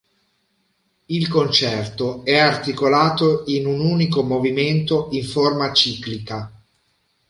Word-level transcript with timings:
Il 1.05 1.27
concerto 1.27 2.25
è 2.25 2.39
articolato 2.39 3.43
in 3.45 3.67
un 3.67 3.79
unico 3.81 4.23
movimento 4.23 5.09
in 5.11 5.23
forma 5.23 5.71
ciclica. 5.73 6.51